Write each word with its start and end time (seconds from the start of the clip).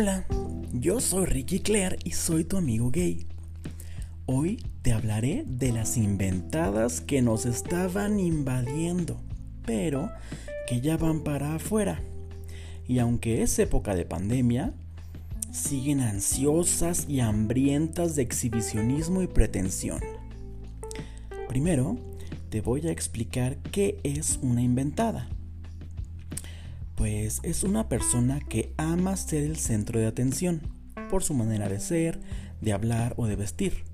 Hola, 0.00 0.24
yo 0.72 1.00
soy 1.00 1.26
Ricky 1.26 1.58
Claire 1.58 1.98
y 2.04 2.12
soy 2.12 2.44
tu 2.44 2.56
amigo 2.56 2.92
gay. 2.92 3.26
Hoy 4.26 4.64
te 4.82 4.92
hablaré 4.92 5.42
de 5.44 5.72
las 5.72 5.96
inventadas 5.96 7.00
que 7.00 7.20
nos 7.20 7.46
estaban 7.46 8.20
invadiendo, 8.20 9.20
pero 9.66 10.08
que 10.68 10.80
ya 10.80 10.96
van 10.96 11.24
para 11.24 11.56
afuera. 11.56 12.00
Y 12.86 13.00
aunque 13.00 13.42
es 13.42 13.58
época 13.58 13.96
de 13.96 14.04
pandemia, 14.04 14.72
siguen 15.50 15.98
ansiosas 15.98 17.06
y 17.08 17.18
hambrientas 17.18 18.14
de 18.14 18.22
exhibicionismo 18.22 19.22
y 19.22 19.26
pretensión. 19.26 19.98
Primero, 21.48 21.96
te 22.50 22.60
voy 22.60 22.86
a 22.86 22.92
explicar 22.92 23.56
qué 23.72 23.98
es 24.04 24.38
una 24.42 24.62
inventada. 24.62 25.28
Pues 26.98 27.38
es 27.44 27.62
una 27.62 27.88
persona 27.88 28.40
que 28.40 28.74
ama 28.76 29.16
ser 29.16 29.44
el 29.44 29.56
centro 29.56 30.00
de 30.00 30.08
atención, 30.08 30.60
por 31.08 31.22
su 31.22 31.32
manera 31.32 31.68
de 31.68 31.78
ser, 31.78 32.18
de 32.60 32.72
hablar 32.72 33.14
o 33.16 33.26
de 33.26 33.36
vestir. 33.36 33.84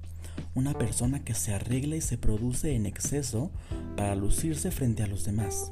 Una 0.54 0.72
persona 0.72 1.22
que 1.22 1.34
se 1.34 1.52
arregla 1.52 1.96
y 1.96 2.00
se 2.00 2.16
produce 2.16 2.74
en 2.74 2.86
exceso 2.86 3.50
para 3.94 4.16
lucirse 4.16 4.70
frente 4.70 5.02
a 5.02 5.06
los 5.06 5.26
demás. 5.26 5.68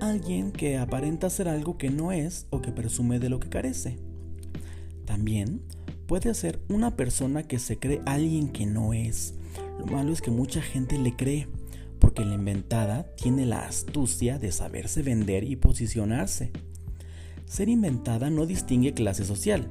Alguien 0.00 0.52
que 0.52 0.78
aparenta 0.78 1.28
ser 1.28 1.48
algo 1.48 1.76
que 1.76 1.90
no 1.90 2.12
es 2.12 2.46
o 2.50 2.62
que 2.62 2.70
presume 2.70 3.18
de 3.18 3.30
lo 3.30 3.40
que 3.40 3.48
carece. 3.48 3.98
También 5.06 5.60
puede 6.06 6.34
ser 6.34 6.60
una 6.68 6.94
persona 6.94 7.42
que 7.42 7.58
se 7.58 7.80
cree 7.80 8.00
alguien 8.06 8.48
que 8.48 8.64
no 8.64 8.94
es. 8.94 9.34
Lo 9.80 9.86
malo 9.86 10.12
es 10.12 10.22
que 10.22 10.30
mucha 10.30 10.62
gente 10.62 10.98
le 10.98 11.16
cree 11.16 11.48
porque 12.04 12.26
la 12.26 12.34
inventada 12.34 13.06
tiene 13.16 13.46
la 13.46 13.60
astucia 13.60 14.38
de 14.38 14.52
saberse 14.52 15.00
vender 15.00 15.42
y 15.42 15.56
posicionarse. 15.56 16.50
Ser 17.46 17.70
inventada 17.70 18.28
no 18.28 18.44
distingue 18.44 18.92
clase 18.92 19.24
social, 19.24 19.70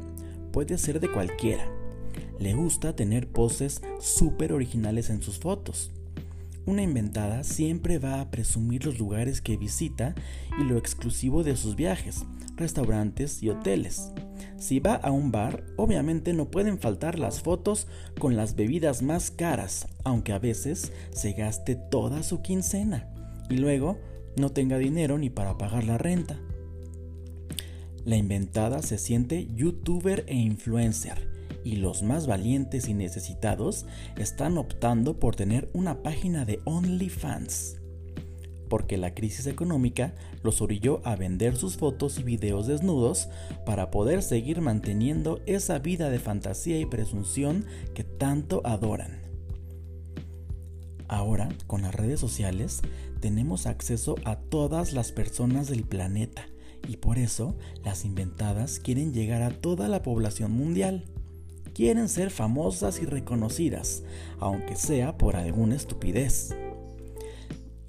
puede 0.52 0.80
ser 0.80 1.00
de 1.00 1.12
cualquiera. 1.12 1.64
Le 2.40 2.56
gusta 2.56 2.96
tener 2.96 3.28
poses 3.28 3.84
súper 4.00 4.52
originales 4.52 5.12
en 5.12 5.22
sus 5.22 5.38
fotos. 5.38 5.92
Una 6.66 6.82
inventada 6.82 7.44
siempre 7.44 8.00
va 8.00 8.20
a 8.20 8.32
presumir 8.32 8.84
los 8.84 8.98
lugares 8.98 9.40
que 9.40 9.56
visita 9.56 10.16
y 10.60 10.64
lo 10.64 10.80
exclusivo 10.80 11.44
de 11.44 11.56
sus 11.56 11.76
viajes, 11.76 12.26
restaurantes 12.56 13.44
y 13.44 13.50
hoteles. 13.50 14.12
Si 14.64 14.80
va 14.80 14.96
a 14.96 15.12
un 15.12 15.30
bar, 15.30 15.66
obviamente 15.76 16.32
no 16.32 16.50
pueden 16.50 16.80
faltar 16.80 17.20
las 17.20 17.42
fotos 17.42 17.86
con 18.18 18.38
las 18.38 18.56
bebidas 18.56 19.02
más 19.02 19.30
caras, 19.30 19.90
aunque 20.06 20.32
a 20.32 20.40
veces 20.40 20.94
se 21.12 21.34
gaste 21.34 21.76
toda 21.76 22.24
su 22.24 22.42
quincena 22.42 23.14
y 23.50 23.58
luego 23.58 24.00
no 24.38 24.54
tenga 24.54 24.78
dinero 24.78 25.18
ni 25.18 25.30
para 25.30 25.58
pagar 25.58 25.84
la 25.84 25.98
renta. 25.98 26.40
La 28.06 28.16
inventada 28.16 28.82
se 28.82 28.98
siente 28.98 29.48
youtuber 29.54 30.24
e 30.28 30.36
influencer 30.36 31.28
y 31.66 31.76
los 31.76 32.02
más 32.02 32.26
valientes 32.26 32.88
y 32.88 32.94
necesitados 32.94 33.86
están 34.16 34.58
optando 34.58 35.20
por 35.20 35.36
tener 35.36 35.70
una 35.74 36.04
página 36.04 36.46
de 36.46 36.62
OnlyFans 36.64 37.83
porque 38.74 38.98
la 38.98 39.14
crisis 39.14 39.46
económica 39.46 40.16
los 40.42 40.60
orilló 40.60 41.00
a 41.04 41.16
vender 41.16 41.56
sus 41.56 41.78
fotos 41.78 42.18
y 42.18 42.24
videos 42.24 42.66
desnudos 42.66 43.30
para 43.68 43.92
poder 43.92 44.24
seguir 44.24 44.62
manteniendo 44.62 45.42
esa 45.46 45.78
vida 45.78 46.10
de 46.10 46.18
fantasía 46.18 46.80
y 46.80 46.88
presunción 46.88 47.68
que 47.94 48.04
tanto 48.04 48.64
adoran. 48.66 49.22
Ahora, 51.08 51.50
con 51.68 51.84
las 51.84 51.94
redes 51.94 52.20
sociales, 52.20 52.82
tenemos 53.20 53.68
acceso 53.68 54.16
a 54.26 54.38
todas 54.38 54.92
las 54.92 55.12
personas 55.12 55.68
del 55.68 55.84
planeta 55.84 56.48
y 56.88 56.98
por 56.98 57.20
eso 57.20 57.56
las 57.84 58.06
inventadas 58.06 58.80
quieren 58.80 59.14
llegar 59.14 59.44
a 59.44 59.52
toda 59.52 59.88
la 59.88 60.02
población 60.02 60.52
mundial. 60.52 61.06
Quieren 61.76 62.10
ser 62.10 62.32
famosas 62.32 63.00
y 63.00 63.06
reconocidas, 63.06 64.02
aunque 64.40 64.76
sea 64.76 65.16
por 65.16 65.36
alguna 65.36 65.76
estupidez. 65.76 66.56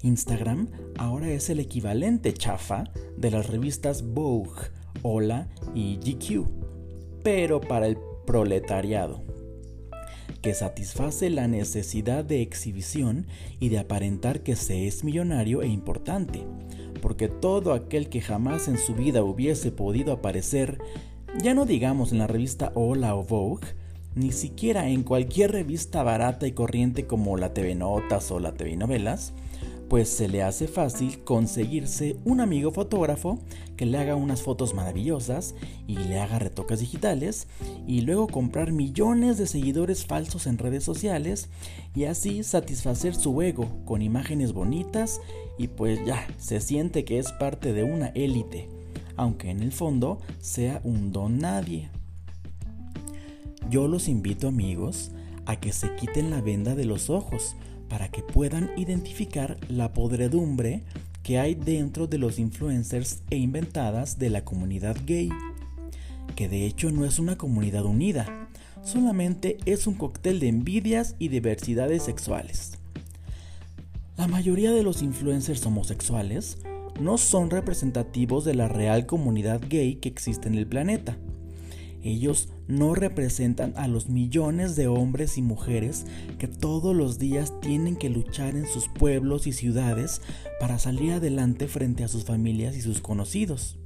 Instagram 0.05 0.67
ahora 0.99 1.29
es 1.29 1.49
el 1.49 1.59
equivalente 1.59 2.31
chafa 2.31 2.83
de 3.17 3.31
las 3.31 3.47
revistas 3.47 4.03
Vogue, 4.03 4.69
Hola 5.01 5.47
y 5.73 5.97
GQ, 5.97 6.45
pero 7.23 7.59
para 7.59 7.87
el 7.87 7.97
proletariado, 8.27 9.23
que 10.43 10.53
satisface 10.53 11.31
la 11.31 11.47
necesidad 11.47 12.23
de 12.23 12.43
exhibición 12.43 13.25
y 13.59 13.69
de 13.69 13.79
aparentar 13.79 14.41
que 14.41 14.55
se 14.55 14.85
es 14.85 15.03
millonario 15.03 15.63
e 15.63 15.67
importante, 15.67 16.45
porque 17.01 17.27
todo 17.27 17.73
aquel 17.73 18.07
que 18.07 18.21
jamás 18.21 18.67
en 18.67 18.77
su 18.77 18.93
vida 18.93 19.23
hubiese 19.23 19.71
podido 19.71 20.13
aparecer, 20.13 20.77
ya 21.41 21.55
no 21.55 21.65
digamos 21.65 22.11
en 22.11 22.19
la 22.19 22.27
revista 22.27 22.71
Hola 22.75 23.15
o 23.15 23.23
Vogue, 23.23 23.67
ni 24.13 24.31
siquiera 24.31 24.87
en 24.87 25.01
cualquier 25.01 25.51
revista 25.51 26.03
barata 26.03 26.45
y 26.45 26.51
corriente 26.51 27.07
como 27.07 27.37
la 27.37 27.53
TV 27.53 27.73
Notas 27.73 28.29
o 28.31 28.39
la 28.39 28.53
TV 28.53 28.77
Novelas, 28.77 29.33
pues 29.89 30.09
se 30.09 30.27
le 30.27 30.41
hace 30.41 30.67
fácil 30.67 31.23
conseguirse 31.23 32.17
un 32.25 32.41
amigo 32.41 32.71
fotógrafo 32.71 33.39
que 33.77 33.85
le 33.85 33.97
haga 33.97 34.15
unas 34.15 34.41
fotos 34.41 34.73
maravillosas 34.73 35.53
y 35.87 35.95
le 35.95 36.19
haga 36.19 36.39
retoques 36.39 36.79
digitales 36.79 37.47
y 37.87 38.01
luego 38.01 38.27
comprar 38.27 38.71
millones 38.71 39.37
de 39.37 39.47
seguidores 39.47 40.05
falsos 40.05 40.47
en 40.47 40.57
redes 40.57 40.83
sociales 40.83 41.49
y 41.93 42.05
así 42.05 42.43
satisfacer 42.43 43.15
su 43.15 43.41
ego 43.41 43.69
con 43.85 44.01
imágenes 44.01 44.53
bonitas 44.53 45.21
y 45.57 45.67
pues 45.67 46.03
ya 46.05 46.27
se 46.37 46.61
siente 46.61 47.05
que 47.05 47.19
es 47.19 47.31
parte 47.33 47.73
de 47.73 47.83
una 47.83 48.07
élite, 48.09 48.69
aunque 49.15 49.49
en 49.49 49.61
el 49.61 49.71
fondo 49.71 50.19
sea 50.39 50.81
un 50.83 51.11
don 51.11 51.37
nadie. 51.37 51.89
Yo 53.69 53.87
los 53.87 54.07
invito 54.07 54.47
amigos 54.47 55.11
a 55.45 55.59
que 55.59 55.71
se 55.73 55.95
quiten 55.95 56.29
la 56.29 56.41
venda 56.41 56.75
de 56.75 56.85
los 56.85 57.09
ojos, 57.09 57.55
para 57.89 58.09
que 58.09 58.23
puedan 58.23 58.71
identificar 58.77 59.57
la 59.69 59.93
podredumbre 59.93 60.83
que 61.23 61.39
hay 61.39 61.55
dentro 61.55 62.07
de 62.07 62.17
los 62.17 62.37
influencers 62.39 63.23
e 63.29 63.37
inventadas 63.37 64.19
de 64.19 64.29
la 64.29 64.45
comunidad 64.45 64.95
gay, 65.05 65.29
que 66.35 66.47
de 66.47 66.65
hecho 66.65 66.91
no 66.91 67.05
es 67.05 67.17
una 67.17 67.37
comunidad 67.37 67.85
unida, 67.85 68.47
solamente 68.83 69.57
es 69.65 69.87
un 69.87 69.95
cóctel 69.95 70.39
de 70.39 70.49
envidias 70.49 71.15
y 71.17 71.29
diversidades 71.29 72.03
sexuales. 72.03 72.77
La 74.17 74.27
mayoría 74.27 74.71
de 74.71 74.83
los 74.83 75.01
influencers 75.01 75.65
homosexuales 75.65 76.59
no 76.99 77.17
son 77.17 77.49
representativos 77.49 78.45
de 78.45 78.55
la 78.55 78.67
real 78.67 79.05
comunidad 79.05 79.61
gay 79.67 79.95
que 79.95 80.09
existe 80.09 80.47
en 80.47 80.55
el 80.55 80.67
planeta. 80.67 81.17
Ellos 82.03 82.49
no 82.67 82.95
representan 82.95 83.73
a 83.75 83.87
los 83.87 84.09
millones 84.09 84.75
de 84.75 84.87
hombres 84.87 85.37
y 85.37 85.41
mujeres 85.41 86.05
que 86.39 86.47
todos 86.47 86.95
los 86.95 87.19
días 87.19 87.53
tienen 87.61 87.95
que 87.95 88.09
luchar 88.09 88.55
en 88.55 88.67
sus 88.67 88.87
pueblos 88.87 89.47
y 89.47 89.53
ciudades 89.53 90.21
para 90.59 90.79
salir 90.79 91.13
adelante 91.13 91.67
frente 91.67 92.03
a 92.03 92.07
sus 92.07 92.25
familias 92.25 92.75
y 92.75 92.81
sus 92.81 93.01
conocidos. 93.01 93.77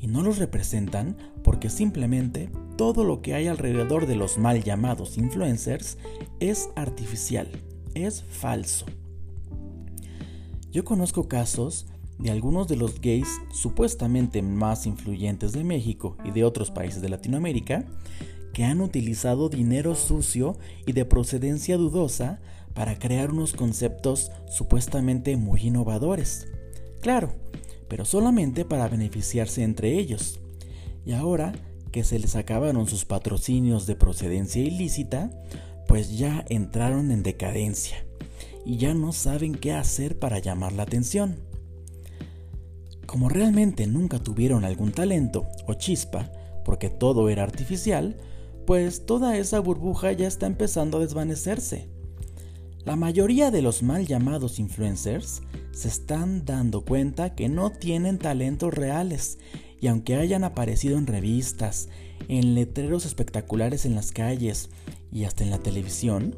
Y 0.00 0.06
no 0.06 0.22
los 0.22 0.38
representan 0.38 1.16
porque 1.42 1.68
simplemente 1.68 2.50
todo 2.76 3.04
lo 3.04 3.20
que 3.20 3.34
hay 3.34 3.48
alrededor 3.48 4.06
de 4.06 4.16
los 4.16 4.38
mal 4.38 4.62
llamados 4.62 5.18
influencers 5.18 5.98
es 6.38 6.70
artificial, 6.76 7.48
es 7.94 8.22
falso. 8.22 8.86
Yo 10.70 10.84
conozco 10.84 11.28
casos 11.28 11.86
de 12.20 12.30
algunos 12.30 12.68
de 12.68 12.76
los 12.76 13.00
gays 13.00 13.28
supuestamente 13.52 14.42
más 14.42 14.86
influyentes 14.86 15.52
de 15.52 15.64
México 15.64 16.16
y 16.24 16.30
de 16.30 16.44
otros 16.44 16.70
países 16.70 17.00
de 17.00 17.08
Latinoamérica 17.08 17.86
que 18.52 18.64
han 18.64 18.80
utilizado 18.80 19.48
dinero 19.48 19.94
sucio 19.94 20.58
y 20.86 20.92
de 20.92 21.04
procedencia 21.04 21.76
dudosa 21.76 22.40
para 22.74 22.98
crear 22.98 23.30
unos 23.30 23.52
conceptos 23.52 24.30
supuestamente 24.48 25.36
muy 25.36 25.60
innovadores. 25.62 26.46
Claro, 27.00 27.32
pero 27.88 28.04
solamente 28.04 28.64
para 28.64 28.88
beneficiarse 28.88 29.62
entre 29.62 29.98
ellos. 29.98 30.40
Y 31.04 31.12
ahora 31.12 31.52
que 31.90 32.04
se 32.04 32.18
les 32.18 32.36
acabaron 32.36 32.86
sus 32.86 33.04
patrocinios 33.04 33.86
de 33.86 33.96
procedencia 33.96 34.62
ilícita, 34.62 35.30
pues 35.88 36.16
ya 36.16 36.44
entraron 36.48 37.10
en 37.10 37.22
decadencia 37.22 38.04
y 38.64 38.76
ya 38.76 38.94
no 38.94 39.12
saben 39.12 39.54
qué 39.54 39.72
hacer 39.72 40.18
para 40.18 40.38
llamar 40.38 40.72
la 40.72 40.84
atención. 40.84 41.36
Como 43.10 43.28
realmente 43.28 43.88
nunca 43.88 44.20
tuvieron 44.20 44.64
algún 44.64 44.92
talento 44.92 45.48
o 45.66 45.74
chispa, 45.74 46.30
porque 46.64 46.90
todo 46.90 47.28
era 47.28 47.42
artificial, 47.42 48.16
pues 48.68 49.04
toda 49.04 49.36
esa 49.36 49.58
burbuja 49.58 50.12
ya 50.12 50.28
está 50.28 50.46
empezando 50.46 50.98
a 50.98 51.00
desvanecerse. 51.00 51.88
La 52.84 52.94
mayoría 52.94 53.50
de 53.50 53.62
los 53.62 53.82
mal 53.82 54.06
llamados 54.06 54.60
influencers 54.60 55.42
se 55.72 55.88
están 55.88 56.44
dando 56.44 56.84
cuenta 56.84 57.34
que 57.34 57.48
no 57.48 57.72
tienen 57.72 58.16
talentos 58.16 58.72
reales 58.72 59.40
y 59.80 59.88
aunque 59.88 60.14
hayan 60.14 60.44
aparecido 60.44 60.96
en 60.96 61.08
revistas, 61.08 61.88
en 62.28 62.54
letreros 62.54 63.06
espectaculares 63.06 63.86
en 63.86 63.96
las 63.96 64.12
calles 64.12 64.70
y 65.10 65.24
hasta 65.24 65.42
en 65.42 65.50
la 65.50 65.58
televisión, 65.58 66.36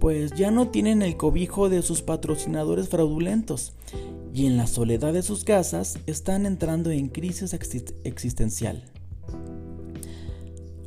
pues 0.00 0.32
ya 0.32 0.50
no 0.50 0.66
tienen 0.66 1.02
el 1.02 1.16
cobijo 1.16 1.68
de 1.68 1.80
sus 1.82 2.02
patrocinadores 2.02 2.88
fraudulentos 2.88 3.74
y 4.32 4.46
en 4.46 4.56
la 4.56 4.66
soledad 4.66 5.12
de 5.12 5.22
sus 5.22 5.44
casas 5.44 5.98
están 6.06 6.46
entrando 6.46 6.90
en 6.90 7.08
crisis 7.08 7.54
existencial. 8.04 8.84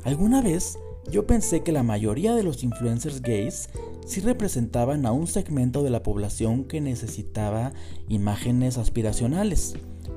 Alguna 0.03 0.41
vez 0.41 0.77
yo 1.09 1.25
pensé 1.27 1.61
que 1.61 1.71
la 1.71 1.83
mayoría 1.83 2.35
de 2.35 2.43
los 2.43 2.63
influencers 2.63 3.21
gays 3.21 3.69
sí 4.05 4.21
representaban 4.21 5.05
a 5.05 5.11
un 5.11 5.27
segmento 5.27 5.83
de 5.83 5.89
la 5.89 6.03
población 6.03 6.63
que 6.63 6.81
necesitaba 6.81 7.73
imágenes 8.07 8.77
aspiracionales, 8.77 9.75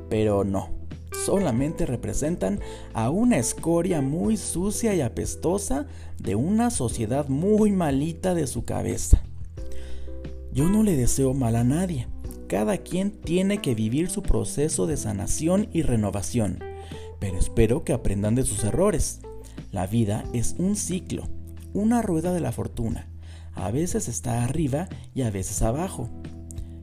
pero 0.09 0.45
no, 0.45 0.71
solamente 1.25 1.87
representan 1.87 2.61
a 2.93 3.11
una 3.11 3.39
escoria 3.39 4.01
muy 4.03 4.37
sucia 4.37 4.95
y 4.95 5.01
apestosa 5.01 5.87
de 6.19 6.35
una 6.35 6.71
sociedad 6.71 7.29
muy 7.29 7.73
malita 7.73 8.35
de 8.35 8.47
su 8.47 8.65
cabeza. 8.65 9.23
Yo 10.53 10.69
no 10.69 10.83
le 10.83 10.97
deseo 10.97 11.35
mal 11.35 11.57
a 11.57 11.65
nadie, 11.65 12.07
cada 12.55 12.79
quien 12.79 13.11
tiene 13.11 13.59
que 13.59 13.75
vivir 13.75 14.09
su 14.09 14.23
proceso 14.23 14.87
de 14.87 14.97
sanación 14.97 15.69
y 15.73 15.83
renovación, 15.83 16.61
pero 17.19 17.37
espero 17.37 17.83
que 17.83 17.93
aprendan 17.93 18.37
de 18.37 18.45
sus 18.45 18.63
errores. 18.63 19.23
La 19.73 19.89
vida 19.89 20.23
es 20.33 20.55
un 20.57 20.77
ciclo, 20.77 21.29
una 21.73 22.01
rueda 22.01 22.33
de 22.33 22.39
la 22.39 22.53
fortuna. 22.53 23.09
A 23.55 23.73
veces 23.73 24.07
está 24.07 24.45
arriba 24.45 24.89
y 25.17 25.23
a 25.23 25.33
veces 25.33 25.63
abajo. 25.63 26.09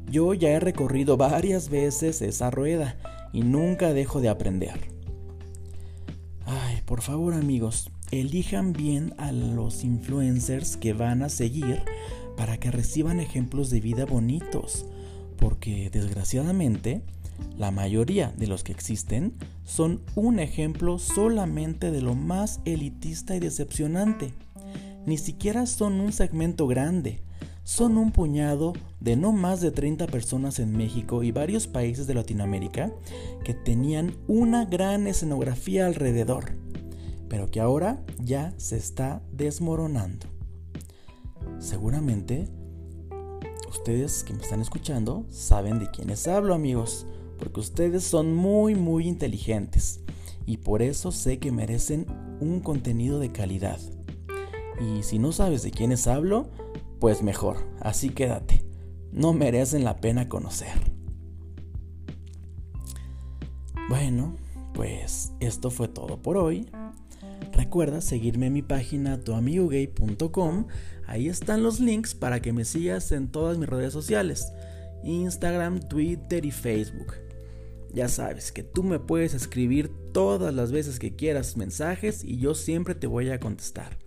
Yo 0.10 0.34
ya 0.34 0.50
he 0.50 0.60
recorrido 0.60 1.16
varias 1.16 1.70
veces 1.70 2.22
esa 2.22 2.52
rueda 2.52 2.98
y 3.32 3.44
nunca 3.44 3.94
dejo 3.94 4.20
de 4.20 4.28
aprender. 4.28 4.78
Ay, 6.46 6.82
por 6.84 7.02
favor 7.02 7.34
amigos, 7.34 7.90
elijan 8.12 8.74
bien 8.74 9.14
a 9.18 9.32
los 9.32 9.86
influencers 9.86 10.76
que 10.76 10.92
van 10.92 11.24
a 11.24 11.30
seguir 11.30 11.82
para 12.36 12.58
que 12.58 12.72
reciban 12.72 13.22
ejemplos 13.22 13.70
de 13.70 13.80
vida 13.80 14.06
bonitos, 14.06 14.86
porque 15.42 15.90
desgraciadamente 15.90 17.02
la 17.58 17.72
mayoría 17.72 18.32
de 18.38 18.46
los 18.46 18.64
que 18.64 18.72
existen 18.72 19.34
son 19.66 20.02
un 20.16 20.40
ejemplo 20.40 21.00
solamente 21.00 21.90
de 21.90 22.00
lo 22.00 22.14
más 22.14 22.62
elitista 22.64 23.36
y 23.36 23.40
decepcionante. 23.40 24.34
Ni 25.08 25.18
siquiera 25.18 25.66
son 25.66 26.00
un 26.00 26.14
segmento 26.14 26.68
grande, 26.68 27.22
son 27.64 27.98
un 27.98 28.12
puñado 28.12 28.74
de 29.00 29.16
no 29.16 29.32
más 29.32 29.62
de 29.62 29.72
30 29.72 30.06
personas 30.08 30.60
en 30.60 30.78
México 30.78 31.24
y 31.24 31.32
varios 31.32 31.66
países 31.66 32.06
de 32.06 32.14
Latinoamérica 32.14 32.94
que 33.44 33.56
tenían 33.56 34.16
una 34.28 34.66
gran 34.66 35.08
escenografía 35.08 35.88
alrededor, 35.88 36.52
pero 37.30 37.50
que 37.50 37.60
ahora 37.60 38.04
ya 38.20 38.54
se 38.58 38.78
está 38.78 39.24
desmoronando. 39.32 40.28
Seguramente 41.58 42.48
ustedes 43.72 44.24
que 44.24 44.34
me 44.34 44.42
están 44.42 44.62
escuchando 44.62 45.26
saben 45.30 45.80
de 45.80 45.90
quiénes 45.90 46.28
hablo 46.28 46.54
amigos, 46.54 47.06
porque 47.40 47.60
ustedes 47.60 48.04
son 48.04 48.36
muy 48.36 48.76
muy 48.76 49.08
inteligentes 49.08 50.02
y 50.46 50.58
por 50.58 50.82
eso 50.82 51.12
sé 51.12 51.40
que 51.40 51.52
merecen 51.52 52.06
un 52.40 52.60
contenido 52.60 53.20
de 53.20 53.32
calidad. 53.32 53.80
Y 54.80 55.04
si 55.04 55.20
no 55.20 55.32
sabes 55.32 55.64
de 55.64 55.72
quiénes 55.72 56.08
hablo, 56.08 56.50
pues 57.00 57.24
mejor, 57.24 57.58
así 57.80 58.10
quédate. 58.10 58.64
No 59.12 59.34
merecen 59.34 59.84
la 59.84 60.02
pena 60.02 60.28
conocer. 60.28 60.74
Bueno, 63.90 64.36
pues 64.74 65.34
esto 65.40 65.70
fue 65.70 65.88
todo 65.88 66.22
por 66.22 66.38
hoy. 66.38 66.70
Recuerda 67.54 68.02
seguirme 68.02 68.48
en 68.48 68.54
mi 68.54 68.62
página 68.62 69.20
tuamigogay.com. 69.20 70.68
Ahí 71.06 71.28
están 71.28 71.64
los 71.64 71.80
links 71.80 72.16
para 72.16 72.42
que 72.42 72.54
me 72.54 72.66
sigas 72.66 73.12
en 73.12 73.28
todas 73.28 73.58
mis 73.58 73.68
redes 73.68 73.94
sociales. 73.94 74.52
Instagram, 75.04 75.80
Twitter 75.80 76.46
y 76.46 76.52
Facebook. 76.52 77.14
Ya 77.94 78.08
sabes 78.08 78.52
que 78.52 78.64
tú 78.64 78.84
me 78.84 79.00
puedes 79.00 79.34
escribir 79.34 79.92
todas 80.14 80.54
las 80.54 80.72
veces 80.72 80.98
que 80.98 81.16
quieras 81.16 81.58
mensajes 81.58 82.24
y 82.24 82.38
yo 82.38 82.56
siempre 82.56 82.96
te 82.96 83.08
voy 83.08 83.30
a 83.30 83.40
contestar. 83.40 83.98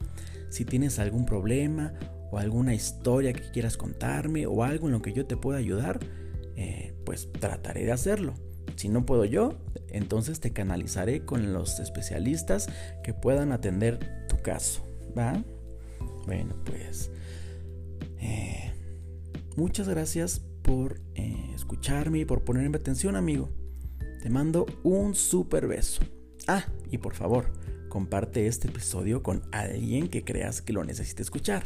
Si 0.48 0.64
tienes 0.64 0.98
algún 0.98 1.26
problema 1.26 1.92
o 2.30 2.38
alguna 2.38 2.74
historia 2.74 3.32
que 3.34 3.50
quieras 3.50 3.76
contarme 3.76 4.46
o 4.46 4.62
algo 4.62 4.86
en 4.86 4.92
lo 4.92 5.02
que 5.02 5.12
yo 5.12 5.26
te 5.26 5.36
pueda 5.36 5.58
ayudar, 5.58 6.00
eh, 6.56 6.94
pues 7.04 7.30
trataré 7.32 7.84
de 7.84 7.92
hacerlo. 7.92 8.34
Si 8.76 8.88
no 8.88 9.04
puedo 9.04 9.24
yo, 9.26 9.58
entonces 9.94 10.40
te 10.40 10.52
canalizaré 10.52 11.24
con 11.24 11.52
los 11.52 11.78
especialistas 11.78 12.68
que 13.02 13.14
puedan 13.14 13.52
atender 13.52 14.26
tu 14.28 14.42
caso. 14.42 14.84
¿Va? 15.16 15.42
Bueno, 16.26 16.56
pues 16.64 17.10
eh, 18.20 18.72
muchas 19.56 19.88
gracias 19.88 20.40
por 20.62 21.00
eh, 21.14 21.52
escucharme 21.54 22.20
y 22.20 22.24
por 22.24 22.42
ponerme 22.42 22.78
atención, 22.78 23.14
amigo. 23.14 23.50
Te 24.22 24.30
mando 24.30 24.66
un 24.82 25.14
super 25.14 25.68
beso. 25.68 26.02
Ah, 26.48 26.64
y 26.90 26.98
por 26.98 27.14
favor, 27.14 27.52
Comparte 27.94 28.48
este 28.48 28.66
episodio 28.66 29.22
con 29.22 29.42
alguien 29.52 30.08
que 30.08 30.24
creas 30.24 30.60
que 30.60 30.72
lo 30.72 30.82
necesite 30.82 31.22
escuchar, 31.22 31.62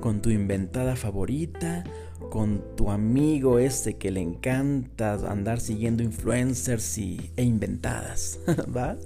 con 0.00 0.20
tu 0.20 0.30
inventada 0.30 0.96
favorita, 0.96 1.84
con 2.32 2.64
tu 2.74 2.90
amigo 2.90 3.60
ese 3.60 3.96
que 3.96 4.10
le 4.10 4.20
encanta 4.20 5.12
andar 5.30 5.60
siguiendo 5.60 6.02
influencers 6.02 6.98
y, 6.98 7.30
e 7.36 7.44
inventadas, 7.44 8.40
¿va? 8.76 8.96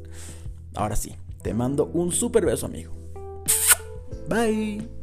Ahora 0.73 0.97
sí, 0.97 1.15
te 1.43 1.53
mando 1.53 1.91
un 1.93 2.11
super 2.11 2.47
beso 2.47 2.65
amigo. 2.65 2.91
Bye. 4.31 5.02